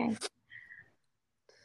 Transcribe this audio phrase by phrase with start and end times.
[0.00, 0.16] Okay.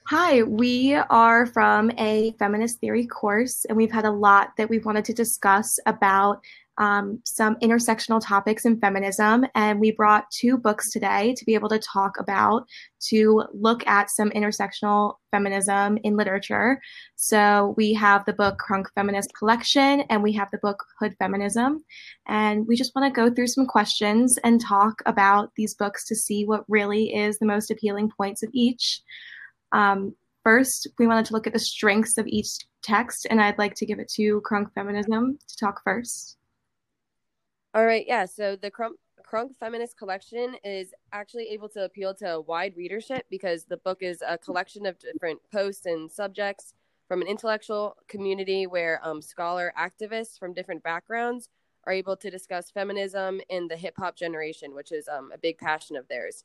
[0.08, 4.86] Hi, we are from a feminist theory course, and we've had a lot that we've
[4.86, 6.44] wanted to discuss about
[6.78, 9.46] um, some intersectional topics in feminism.
[9.56, 12.66] And we brought two books today to be able to talk about,
[13.10, 16.80] to look at some intersectional feminism in literature.
[17.16, 21.84] So we have the book Crunk Feminist Collection, and we have the book Hood Feminism.
[22.28, 26.16] And we just want to go through some questions and talk about these books to
[26.16, 29.02] see what really is the most appealing points of each.
[29.72, 32.50] Um, first, we wanted to look at the strengths of each
[32.82, 36.38] text, and I'd like to give it to Crunk Feminism to talk first.
[37.76, 38.26] All right, yeah.
[38.26, 38.94] So the Crunk,
[39.28, 44.04] Crunk Feminist Collection is actually able to appeal to a wide readership because the book
[44.04, 46.76] is a collection of different posts and subjects
[47.08, 51.50] from an intellectual community where um, scholar activists from different backgrounds
[51.86, 55.58] are able to discuss feminism in the hip hop generation, which is um, a big
[55.58, 56.44] passion of theirs.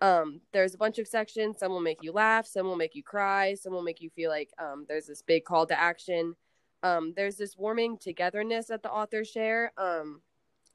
[0.00, 1.58] Um, there's a bunch of sections.
[1.58, 4.30] Some will make you laugh, some will make you cry, some will make you feel
[4.30, 6.34] like um, there's this big call to action.
[6.82, 9.70] Um, there's this warming togetherness that the authors share.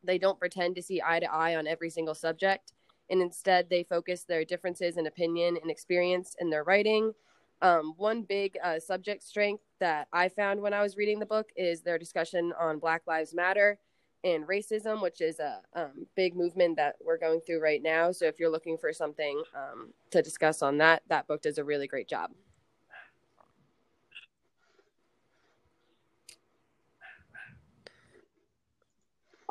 [0.08, 2.74] They don't pretend to see eye to eye on every single subject,
[3.10, 7.14] and instead they focus their differences in opinion and experience in their writing.
[7.62, 11.50] Um, one big uh, subject strength that I found when I was reading the book
[11.56, 13.80] is their discussion on Black Lives Matter
[14.24, 18.12] and racism, which is a um, big movement that we're going through right now.
[18.12, 21.64] So if you're looking for something um, to discuss on that, that book does a
[21.64, 22.32] really great job.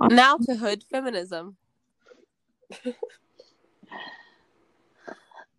[0.01, 1.57] Now to hood feminism.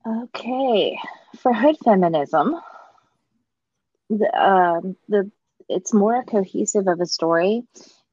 [0.07, 0.99] okay,
[1.37, 2.55] for hood feminism,
[4.09, 5.31] the um, the
[5.69, 7.63] it's more cohesive of a story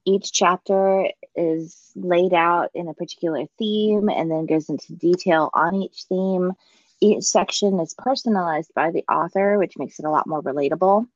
[0.04, 5.74] each chapter is laid out in a particular theme and then goes into detail on
[5.76, 6.52] each theme.
[7.00, 11.06] Each section is personalized by the author, which makes it a lot more relatable.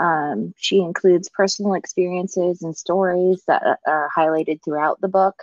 [0.00, 5.34] Um, she includes personal experiences and stories that are highlighted throughout the book.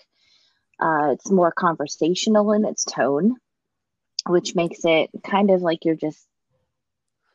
[0.79, 3.35] Uh, it's more conversational in its tone,
[4.25, 6.25] which makes it kind of like you're just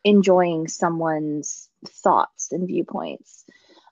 [0.03, 3.45] enjoying someone's thoughts and viewpoints.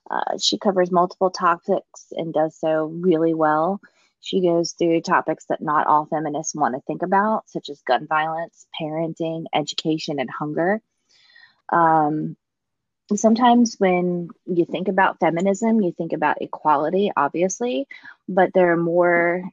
[0.09, 3.79] Uh, she covers multiple topics and does so really well.
[4.19, 8.07] She goes through topics that not all feminists want to think about, such as gun
[8.07, 10.81] violence, parenting, education, and hunger.
[11.71, 12.35] Um,
[13.15, 17.87] sometimes when you think about feminism, you think about equality, obviously,
[18.27, 19.43] but there are more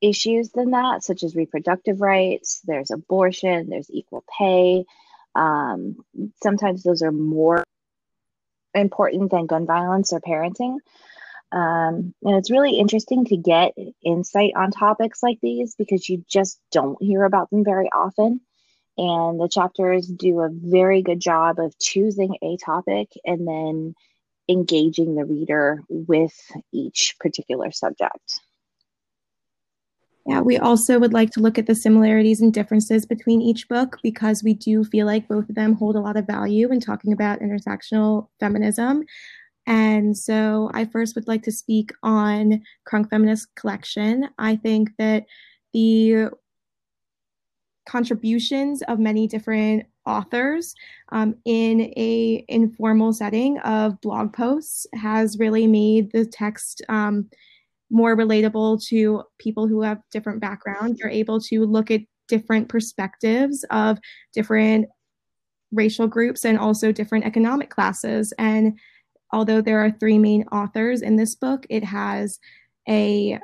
[0.00, 4.84] issues than that, such as reproductive rights, there's abortion, there's equal pay.
[5.34, 5.96] Um,
[6.42, 7.64] sometimes those are more
[8.74, 10.78] important than gun violence or parenting.
[11.52, 13.74] Um, and it's really interesting to get
[14.04, 18.40] insight on topics like these because you just don't hear about them very often.
[18.98, 23.94] And the chapters do a very good job of choosing a topic and then
[24.48, 26.34] engaging the reader with
[26.72, 28.40] each particular subject.
[30.26, 33.98] Yeah, we also would like to look at the similarities and differences between each book
[34.02, 37.12] because we do feel like both of them hold a lot of value in talking
[37.12, 39.04] about intersectional feminism.
[39.66, 44.28] And so I first would like to speak on Crunk Feminist Collection.
[44.38, 45.26] I think that
[45.72, 46.30] the
[47.86, 50.74] contributions of many different authors
[51.12, 57.28] um, in a informal setting of blog posts has really made the text um,
[57.90, 60.98] more relatable to people who have different backgrounds.
[60.98, 63.98] You're able to look at different perspectives of
[64.34, 64.88] different
[65.72, 68.32] racial groups and also different economic classes.
[68.38, 68.78] And
[69.32, 72.38] although there are three main authors in this book, it has
[72.88, 73.38] a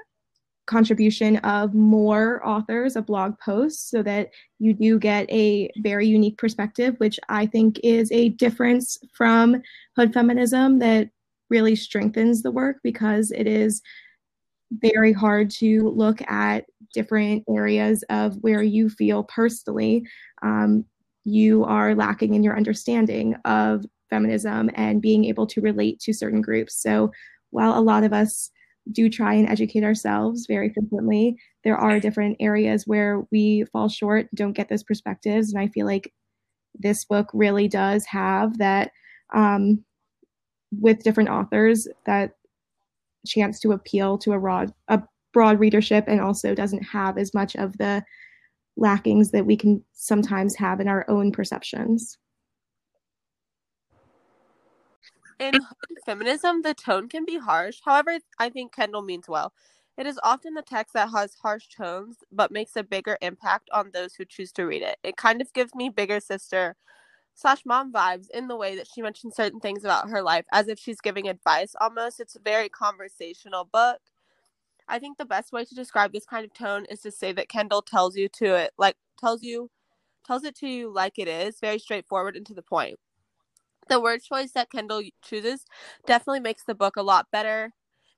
[0.66, 6.38] contribution of more authors of blog posts so that you do get a very unique
[6.38, 9.60] perspective, which I think is a difference from
[9.96, 11.10] hood feminism that
[11.50, 13.82] really strengthens the work because it is
[14.70, 20.06] very hard to look at different areas of where you feel personally
[20.42, 20.84] um,
[21.24, 26.40] you are lacking in your understanding of feminism and being able to relate to certain
[26.40, 26.80] groups.
[26.82, 27.12] So
[27.50, 28.50] while a lot of us
[28.90, 34.28] do try and educate ourselves very frequently, there are different areas where we fall short,
[34.34, 35.52] don't get those perspectives.
[35.52, 36.12] And I feel like
[36.78, 38.90] this book really does have that
[39.34, 39.84] um,
[40.80, 42.34] with different authors that
[43.26, 45.00] chance to appeal to a broad a
[45.32, 48.02] broad readership and also doesn't have as much of the
[48.76, 52.18] lackings that we can sometimes have in our own perceptions.
[55.42, 55.58] In
[56.06, 57.80] feminism, the tone can be harsh.
[57.84, 59.52] However, I think Kendall means well.
[59.98, 63.90] It is often the text that has harsh tones, but makes a bigger impact on
[63.92, 64.98] those who choose to read it.
[65.02, 66.76] It kind of gives me bigger sister
[67.34, 70.68] slash mom vibes in the way that she mentions certain things about her life as
[70.68, 72.20] if she's giving advice almost.
[72.20, 73.98] It's a very conversational book.
[74.86, 77.48] I think the best way to describe this kind of tone is to say that
[77.48, 79.70] Kendall tells you to it like tells you
[80.24, 82.98] tells it to you like it is, very straightforward and to the point.
[83.88, 85.64] The word choice that Kendall chooses
[86.06, 87.72] definitely makes the book a lot better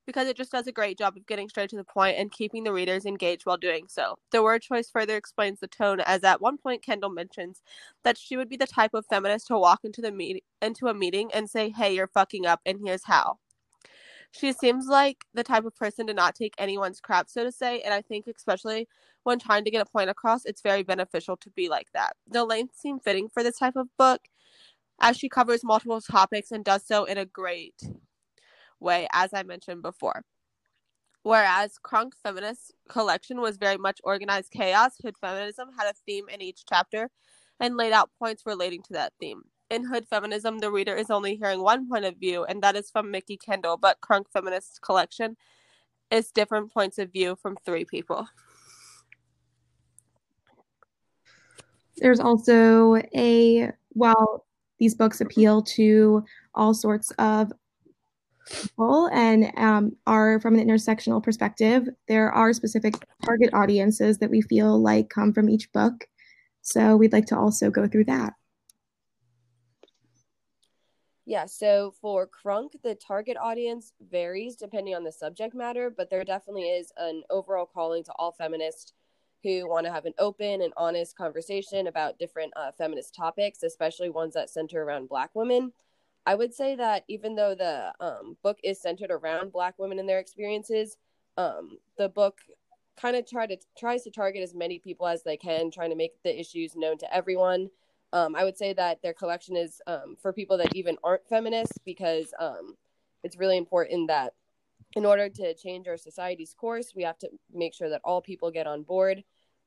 [0.06, 2.64] because it just does a great job of getting straight to the point and keeping
[2.64, 4.16] the readers engaged while doing so.
[4.30, 7.62] The word choice further explains the tone, as at one point Kendall mentions
[8.02, 10.94] that she would be the type of feminist to walk into the meet- into a
[10.94, 13.38] meeting and say, "Hey, you're fucking up, and here's how."
[14.32, 17.80] She seems like the type of person to not take anyone's crap, so to say,
[17.82, 18.88] and I think especially
[19.22, 22.16] when trying to get a point across, it's very beneficial to be like that.
[22.26, 24.28] The length seemed fitting for this type of book,
[25.00, 27.80] as she covers multiple topics and does so in a great
[28.80, 30.24] way, as I mentioned before.
[31.22, 36.42] Whereas Crunk Feminist Collection was very much organized chaos, Hood Feminism had a theme in
[36.42, 37.10] each chapter
[37.60, 39.42] and laid out points relating to that theme.
[39.70, 42.90] In Hood Feminism, the reader is only hearing one point of view, and that is
[42.90, 45.36] from Mikki Kendall, but Crunk Feminist Collection
[46.10, 48.26] is different points of view from three people.
[51.96, 54.44] There's also a, while
[54.78, 56.24] these books appeal to
[56.54, 57.52] all sorts of
[58.50, 61.88] people and um, are from an intersectional perspective.
[62.08, 62.94] There are specific
[63.24, 66.06] target audiences that we feel like come from each book.
[66.62, 68.34] So we'd like to also go through that.
[71.26, 76.22] Yeah, so for Crunk, the target audience varies depending on the subject matter, but there
[76.22, 78.92] definitely is an overall calling to all feminists
[79.44, 84.10] who want to have an open and honest conversation about different uh, feminist topics, especially
[84.10, 85.70] ones that center around Black women.
[86.26, 90.08] I would say that even though the um, book is centered around Black women and
[90.08, 90.96] their experiences,
[91.36, 92.38] um, the book
[92.96, 95.96] kind of try to tries to target as many people as they can, trying to
[95.96, 97.68] make the issues known to everyone.
[98.12, 101.76] Um, I would say that their collection is um, for people that even aren't feminists
[101.84, 102.76] because um,
[103.22, 104.32] it's really important that
[104.94, 108.50] in order to change our society's course, we have to make sure that all people
[108.50, 109.24] get on board.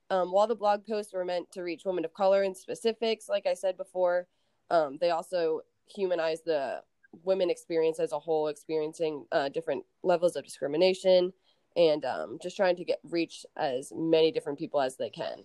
[0.09, 3.45] Um, while the blog posts were meant to reach women of color in specifics, like
[3.45, 4.27] I said before,
[4.69, 6.81] um, they also humanize the
[7.23, 11.33] women experience as a whole, experiencing uh, different levels of discrimination,
[11.75, 15.43] and um, just trying to get reach as many different people as they can.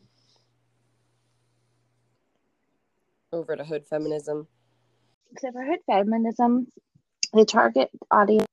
[3.32, 4.47] Over to Hood Feminism.
[5.38, 6.69] So for Hood Feminism,
[7.32, 8.47] the target audience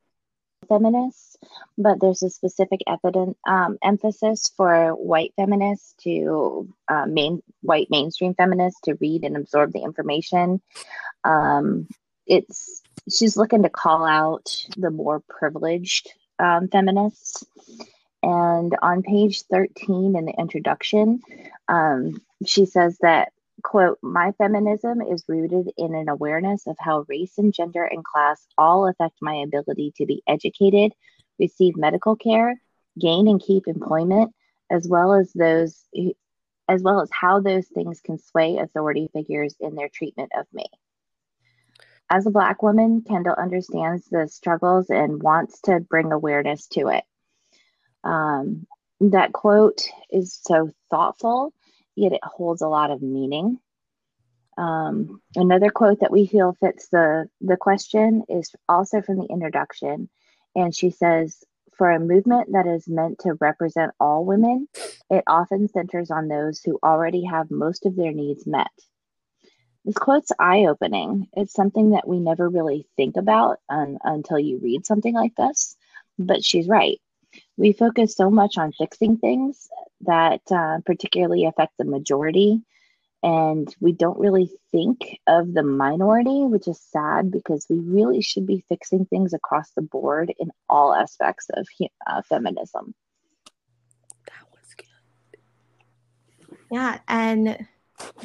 [0.69, 1.37] feminists,
[1.77, 8.35] but there's a specific evident um, emphasis for white feminists to uh, main white mainstream
[8.35, 10.61] feminists to read and absorb the information.
[11.23, 11.87] Um,
[12.25, 12.81] it's
[13.11, 17.43] she's looking to call out the more privileged um, feminists.
[18.21, 21.21] And on page 13 in the introduction,
[21.67, 23.31] um, she says that,
[23.63, 28.45] quote, my feminism is rooted in an awareness of how race and gender and class
[28.57, 30.93] all affect my ability to be educated,
[31.39, 32.61] receive medical care,
[32.99, 34.33] gain and keep employment,
[34.69, 35.85] as well as those
[36.67, 40.65] as well as how those things can sway authority figures in their treatment of me.
[42.11, 47.03] As a Black woman, Kendall understands the struggles and wants to bring awareness to it.
[48.03, 48.67] Um,
[49.01, 51.53] that quote is so thoughtful,
[51.99, 53.59] yet it holds a lot of meaning.
[54.57, 60.09] Um, another quote that we feel fits the, the question is also from the introduction.
[60.55, 61.43] And she says,
[61.77, 64.67] For a movement that is meant to represent all women,
[65.09, 68.71] it often centers on those who already have most of their needs met.
[69.85, 71.29] This quote's eye opening.
[71.33, 75.77] It's something that we never really think about un- until you read something like this.
[76.17, 76.99] But she's right.
[77.57, 79.69] We focus so much on fixing things
[80.01, 82.61] that uh, particularly affect the majority.
[83.21, 88.47] And we don't really think of the minority, which is sad because we really should
[88.47, 91.67] be fixing things across the board in all aspects of
[92.07, 92.95] uh, feminism.
[94.25, 95.39] That was good.
[96.71, 96.99] Yeah.
[97.09, 97.67] And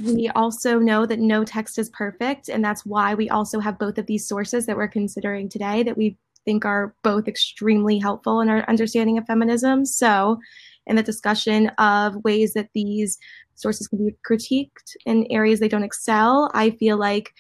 [0.00, 3.99] we also know that no text is perfect, and that's why we also have both
[3.99, 8.49] of these sources that we're considering today that we think are both extremely helpful in
[8.49, 9.85] our understanding of feminism.
[9.85, 10.39] So,
[10.87, 13.19] in the discussion of ways that these
[13.55, 17.33] sources can be critiqued in areas they don't excel, I feel like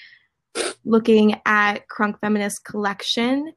[0.84, 3.52] looking at Crunk Feminist Collection,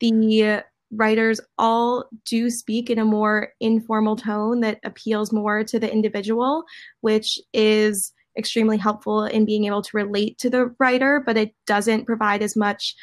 [0.00, 5.92] the writers all do speak in a more informal tone that appeals more to the
[5.92, 6.64] individual,
[7.00, 12.06] which is extremely helpful in being able to relate to the writer, but it doesn't
[12.06, 12.94] provide as much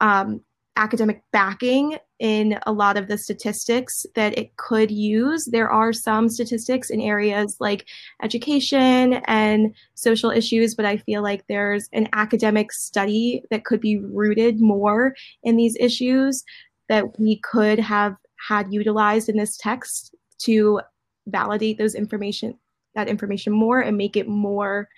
[0.00, 0.40] um,
[0.76, 5.48] academic backing in a lot of the statistics that it could use.
[5.50, 7.86] There are some statistics in areas like
[8.22, 13.98] education and social issues, but I feel like there's an academic study that could be
[13.98, 16.42] rooted more in these issues
[16.88, 18.16] that we could have
[18.48, 20.80] had utilized in this text to
[21.26, 22.56] validate those information
[22.94, 24.88] that information more and make it more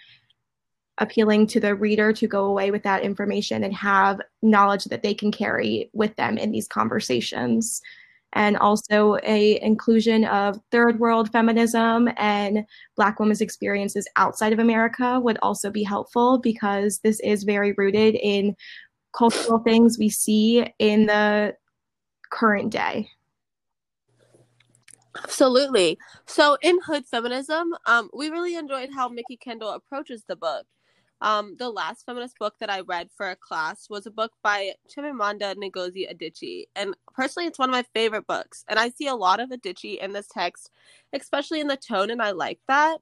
[0.98, 5.14] appealing to the reader to go away with that information and have knowledge that they
[5.14, 7.80] can carry with them in these conversations
[8.34, 12.64] and also a inclusion of third world feminism and
[12.96, 18.14] black women's experiences outside of america would also be helpful because this is very rooted
[18.16, 18.54] in
[19.16, 21.54] cultural things we see in the
[22.30, 23.08] current day
[25.24, 25.98] Absolutely.
[26.26, 30.64] So in Hood Feminism, um, we really enjoyed how Mikki Kendall approaches the book.
[31.20, 34.74] Um, the last feminist book that I read for a class was a book by
[34.88, 38.64] Chimamanda Ngozi Adichie, and personally, it's one of my favorite books.
[38.68, 40.70] And I see a lot of Adichie in this text,
[41.12, 42.98] especially in the tone, and I like that.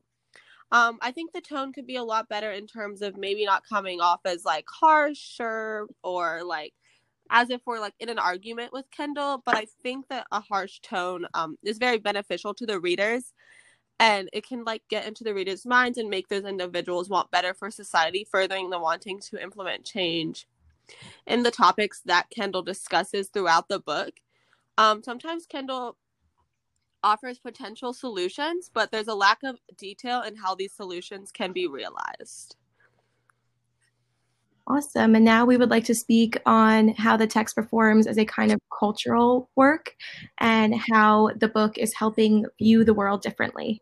[0.73, 3.63] Um, I think the tone could be a lot better in terms of maybe not
[3.69, 6.73] coming off as like harsher or like
[7.31, 10.81] as if we're like in an argument with Kendall, but I think that a harsh
[10.81, 13.33] tone um, is very beneficial to the readers
[13.99, 17.55] and it can like get into the readers' minds and make those individuals want better
[17.55, 20.47] for society, furthering the wanting to implement change
[21.27, 24.21] in the topics that Kendall discusses throughout the book.
[24.79, 25.97] Um, sometimes Kendall
[27.03, 31.67] offers potential solutions, but there's a lack of detail in how these solutions can be
[31.67, 32.57] realized.
[34.69, 35.15] Awesome.
[35.15, 38.51] And now we would like to speak on how the text performs as a kind
[38.51, 39.95] of cultural work
[40.39, 43.81] and how the book is helping view the world differently.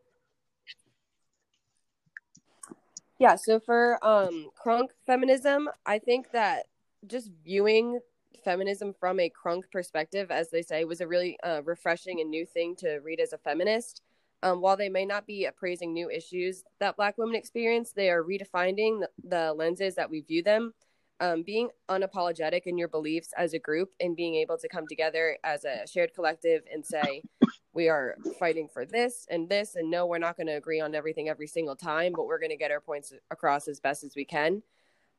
[3.24, 6.66] Yeah, so for um crunk feminism, I think that
[7.06, 8.00] just viewing
[8.44, 12.44] feminism from a crunk perspective, as they say, was a really uh, refreshing and new
[12.44, 14.02] thing to read as a feminist.
[14.42, 18.22] Um, while they may not be appraising new issues that Black women experience, they are
[18.22, 20.74] redefining the, the lenses that we view them.
[21.18, 25.38] Um, being unapologetic in your beliefs as a group and being able to come together
[25.44, 27.22] as a shared collective and say,
[27.72, 30.94] we are fighting for this and this, and no, we're not going to agree on
[30.94, 34.14] everything every single time, but we're going to get our points across as best as
[34.14, 34.62] we can.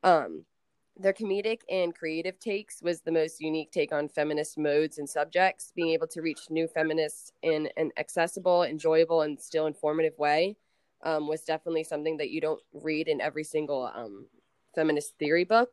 [0.03, 0.46] Um,
[0.98, 5.74] their comedic and creative takes was the most unique take on feminist modes and subjects.
[5.75, 10.55] Being able to reach new feminists in an accessible, enjoyable, and still informative way
[11.03, 14.27] um, was definitely something that you don't read in every single um,
[14.74, 15.72] feminist theory book.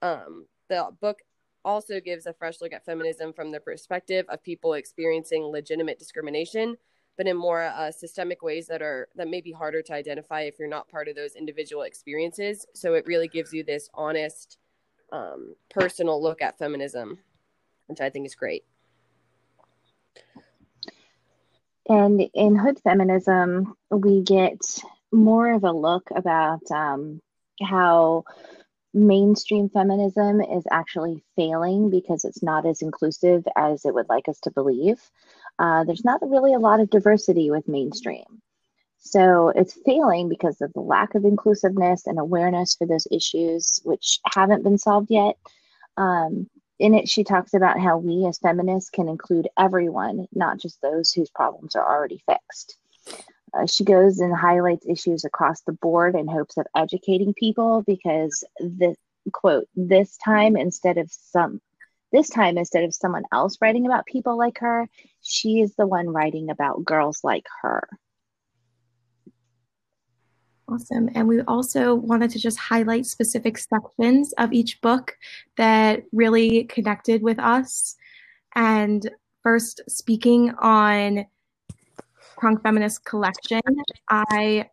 [0.00, 1.20] Um, the book
[1.66, 6.76] also gives a fresh look at feminism from the perspective of people experiencing legitimate discrimination
[7.16, 10.58] but in more uh, systemic ways that are that may be harder to identify if
[10.58, 12.66] you're not part of those individual experiences.
[12.74, 14.58] So it really gives you this honest
[15.12, 17.18] um, personal look at feminism
[17.86, 18.64] which i think is great.
[21.88, 24.60] And in hood feminism we get
[25.12, 27.20] more of a look about um,
[27.62, 28.24] how
[28.96, 34.40] mainstream feminism is actually failing because it's not as inclusive as it would like us
[34.40, 35.00] to believe.
[35.58, 38.24] Uh, there's not really a lot of diversity with mainstream.
[38.98, 44.18] So it's failing because of the lack of inclusiveness and awareness for those issues, which
[44.34, 45.36] haven't been solved yet.
[45.96, 46.48] Um,
[46.78, 51.12] in it, she talks about how we as feminists can include everyone, not just those
[51.12, 52.78] whose problems are already fixed.
[53.54, 58.44] Uh, she goes and highlights issues across the board in hopes of educating people because
[58.58, 58.94] the
[59.32, 61.60] quote this time instead of some
[62.12, 64.88] this time instead of someone else writing about people like her
[65.20, 67.88] she is the one writing about girls like her
[70.68, 71.08] Awesome.
[71.14, 75.16] And we also wanted to just highlight specific sections of each book
[75.56, 77.94] that really connected with us.
[78.56, 79.08] And
[79.44, 81.26] first, speaking on
[82.40, 83.60] Crunk Feminist Collection,
[84.08, 84.68] I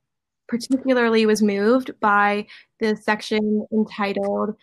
[0.47, 2.45] particularly was moved by
[2.79, 4.55] the section entitled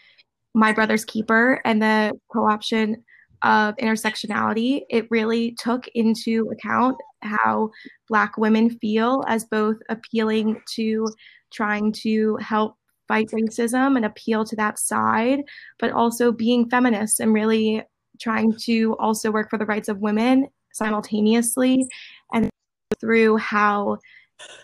[0.54, 3.02] My Brother's Keeper and the co-option
[3.42, 4.82] of intersectionality.
[4.90, 7.70] It really took into account how
[8.08, 11.08] Black women feel as both appealing to
[11.52, 12.76] trying to help
[13.08, 15.40] fight racism and appeal to that side,
[15.78, 17.82] but also being feminists and really
[18.20, 21.84] trying to also work for the rights of women simultaneously
[22.32, 22.50] and
[22.98, 23.98] through how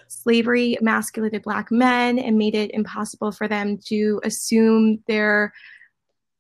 [0.08, 5.52] slavery emasculated black men and made it impossible for them to assume their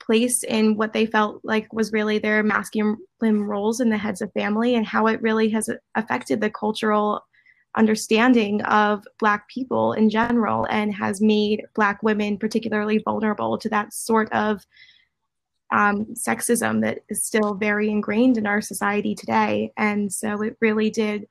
[0.00, 4.32] place in what they felt like was really their masculine roles in the heads of
[4.32, 7.24] family and how it really has affected the cultural
[7.74, 13.92] understanding of black people in general and has made black women particularly vulnerable to that
[13.92, 14.64] sort of
[15.72, 19.72] um, sexism that is still very ingrained in our society today.
[19.76, 21.26] And so it really did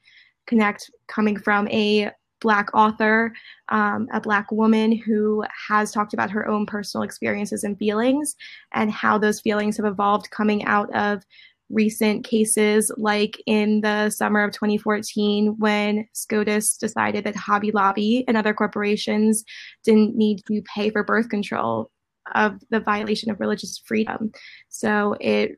[0.47, 2.11] connect coming from a
[2.41, 3.33] Black author,
[3.69, 8.35] um, a Black woman who has talked about her own personal experiences and feelings
[8.73, 11.23] and how those feelings have evolved coming out of
[11.69, 18.37] recent cases, like in the summer of 2014, when SCOTUS decided that Hobby Lobby and
[18.37, 19.43] other corporations
[19.83, 21.89] didn't need to pay for birth control
[22.33, 24.31] of the violation of religious freedom.
[24.69, 25.57] So it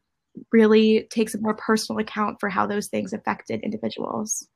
[0.51, 4.47] really takes a more personal account for how those things affected individuals.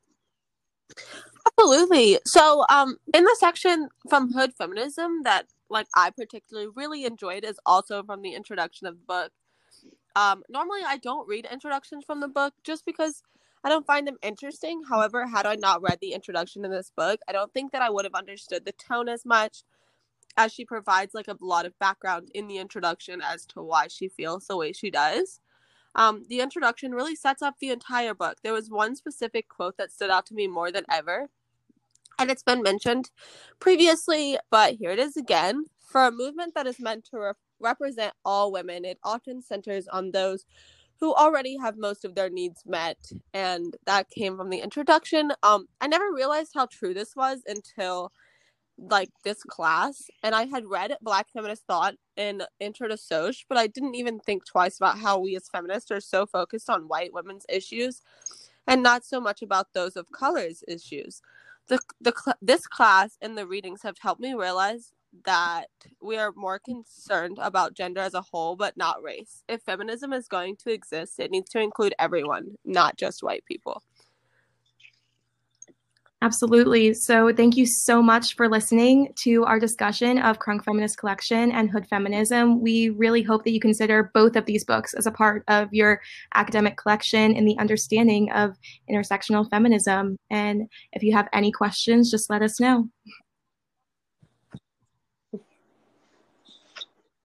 [1.60, 2.20] Absolutely.
[2.26, 7.60] So, um, in the section from Hood Feminism that like I particularly really enjoyed is
[7.66, 9.32] also from the introduction of the book.
[10.16, 13.24] Um, normally I don't read introductions from the book just because
[13.64, 14.82] I don't find them interesting.
[14.90, 17.90] However, had I not read the introduction in this book, I don't think that I
[17.90, 19.64] would have understood the tone as much
[20.38, 24.10] as she provides like a lot of background in the introduction as to why she
[24.10, 25.40] feels the way she does.
[25.96, 28.38] Um, the introduction really sets up the entire book.
[28.44, 31.30] There was one specific quote that stood out to me more than ever,
[32.20, 33.12] and it's been mentioned
[33.60, 35.66] previously, but here it is again.
[35.80, 40.12] For a movement that is meant to re- represent all women, it often centers on
[40.12, 40.46] those
[41.00, 42.98] who already have most of their needs met,
[43.34, 45.32] and that came from the introduction.
[45.42, 48.12] Um, I never realized how true this was until
[48.78, 53.58] like this class and I had read Black Feminist Thought in Intro to Soc, but
[53.58, 57.14] I didn't even think twice about how we as feminists are so focused on white
[57.14, 58.02] women's issues
[58.68, 61.22] and not so much about those of color's issues.
[61.68, 64.94] The the this class and the readings have helped me realize
[65.26, 65.68] that
[66.02, 69.44] we are more concerned about gender as a whole but not race.
[69.48, 73.84] If feminism is going to exist, it needs to include everyone, not just white people.
[76.24, 76.94] Absolutely.
[76.94, 81.68] So, thank you so much for listening to our discussion of Crunk Feminist Collection and
[81.68, 82.62] Hood Feminism.
[82.62, 86.00] We really hope that you consider both of these books as a part of your
[86.36, 88.56] academic collection in the understanding of
[88.88, 90.16] intersectional feminism.
[90.30, 92.88] And if you have any questions, just let us know.